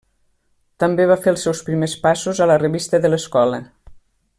[0.83, 3.65] També va fer els seus primers passos a la revista de l'escola.